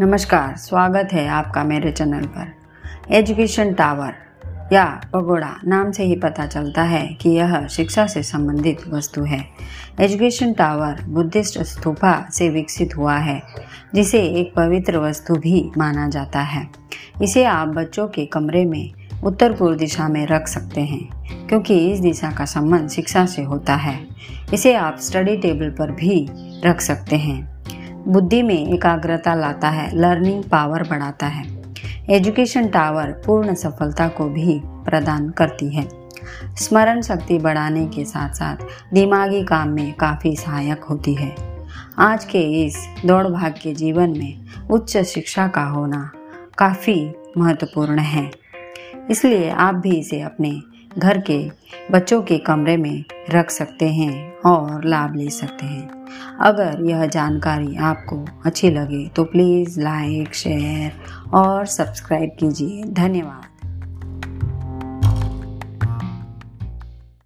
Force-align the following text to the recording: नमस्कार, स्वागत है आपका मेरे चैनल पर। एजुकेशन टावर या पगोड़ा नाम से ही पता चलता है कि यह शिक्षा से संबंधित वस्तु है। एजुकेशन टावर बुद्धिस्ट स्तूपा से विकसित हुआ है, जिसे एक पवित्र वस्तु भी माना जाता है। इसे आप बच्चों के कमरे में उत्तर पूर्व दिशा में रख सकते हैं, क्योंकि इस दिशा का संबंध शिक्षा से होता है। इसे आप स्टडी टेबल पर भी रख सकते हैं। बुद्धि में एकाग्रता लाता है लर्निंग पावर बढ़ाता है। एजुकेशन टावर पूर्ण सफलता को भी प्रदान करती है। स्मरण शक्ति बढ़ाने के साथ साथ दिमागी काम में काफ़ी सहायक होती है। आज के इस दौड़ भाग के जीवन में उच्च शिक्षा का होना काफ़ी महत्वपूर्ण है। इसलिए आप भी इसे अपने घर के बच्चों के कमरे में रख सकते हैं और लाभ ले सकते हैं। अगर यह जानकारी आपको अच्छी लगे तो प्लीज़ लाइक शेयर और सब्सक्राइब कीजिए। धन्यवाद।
नमस्कार, 0.00 0.56
स्वागत 0.56 1.08
है 1.12 1.28
आपका 1.28 1.64
मेरे 1.64 1.92
चैनल 1.92 2.24
पर। 2.26 2.52
एजुकेशन 3.10 3.72
टावर 3.72 4.14
या 4.72 5.00
पगोड़ा 5.12 5.60
नाम 5.66 5.90
से 5.92 6.04
ही 6.04 6.16
पता 6.16 6.46
चलता 6.46 6.82
है 6.82 7.06
कि 7.06 7.30
यह 7.30 7.66
शिक्षा 7.66 8.06
से 8.06 8.22
संबंधित 8.22 8.78
वस्तु 8.88 9.24
है। 9.24 9.44
एजुकेशन 10.00 10.52
टावर 10.52 11.02
बुद्धिस्ट 11.02 11.62
स्तूपा 11.62 12.28
से 12.32 12.48
विकसित 12.48 12.96
हुआ 12.96 13.16
है, 13.16 13.42
जिसे 13.94 14.22
एक 14.22 14.54
पवित्र 14.54 14.98
वस्तु 14.98 15.34
भी 15.34 15.70
माना 15.78 16.08
जाता 16.08 16.40
है। 16.40 16.68
इसे 17.22 17.44
आप 17.44 17.68
बच्चों 17.68 18.08
के 18.08 18.26
कमरे 18.26 18.64
में 18.64 18.92
उत्तर 19.24 19.52
पूर्व 19.52 19.76
दिशा 19.76 20.08
में 20.08 20.26
रख 20.26 20.48
सकते 20.48 20.80
हैं, 20.80 21.08
क्योंकि 21.48 21.92
इस 21.92 22.00
दिशा 22.00 22.30
का 22.30 22.44
संबंध 22.44 22.88
शिक्षा 22.88 23.26
से 23.26 23.42
होता 23.42 23.74
है। 23.74 24.06
इसे 24.54 24.74
आप 24.74 24.98
स्टडी 25.00 25.36
टेबल 25.36 25.70
पर 25.70 25.90
भी 25.90 26.28
रख 26.64 26.80
सकते 26.80 27.16
हैं। 27.16 27.59
बुद्धि 28.08 28.42
में 28.42 28.74
एकाग्रता 28.74 29.34
लाता 29.34 29.68
है 29.68 29.96
लर्निंग 29.96 30.44
पावर 30.44 30.82
बढ़ाता 30.82 31.26
है। 31.26 31.44
एजुकेशन 32.10 32.68
टावर 32.68 33.06
पूर्ण 33.26 33.54
सफलता 33.54 34.08
को 34.08 34.24
भी 34.24 34.60
प्रदान 34.64 35.30
करती 35.30 35.76
है। 35.76 35.88
स्मरण 36.56 37.00
शक्ति 37.02 37.38
बढ़ाने 37.38 37.86
के 37.86 38.04
साथ 38.04 38.30
साथ 38.30 38.56
दिमागी 38.94 39.42
काम 39.44 39.68
में 39.68 39.92
काफ़ी 39.94 40.36
सहायक 40.36 40.84
होती 40.84 41.14
है। 41.14 41.36
आज 41.98 42.24
के 42.24 42.66
इस 42.66 42.76
दौड़ 43.06 43.26
भाग 43.26 43.54
के 43.62 43.74
जीवन 43.74 44.10
में 44.10 44.38
उच्च 44.70 44.96
शिक्षा 44.98 45.48
का 45.48 45.64
होना 45.64 46.10
काफ़ी 46.58 47.12
महत्वपूर्ण 47.38 47.98
है। 47.98 48.30
इसलिए 49.10 49.50
आप 49.50 49.74
भी 49.74 49.98
इसे 49.98 50.20
अपने 50.20 50.60
घर 50.98 51.18
के 51.20 51.38
बच्चों 51.90 52.22
के 52.22 52.38
कमरे 52.38 52.76
में 52.76 53.04
रख 53.30 53.50
सकते 53.50 53.88
हैं 53.88 54.38
और 54.46 54.84
लाभ 54.84 55.14
ले 55.16 55.28
सकते 55.30 55.66
हैं। 55.66 55.88
अगर 56.40 56.82
यह 56.84 57.06
जानकारी 57.06 57.76
आपको 57.76 58.24
अच्छी 58.46 58.70
लगे 58.70 59.08
तो 59.08 59.24
प्लीज़ 59.24 59.80
लाइक 59.80 60.34
शेयर 60.34 60.92
और 61.34 61.66
सब्सक्राइब 61.66 62.36
कीजिए। 62.40 62.82
धन्यवाद। 62.84 63.59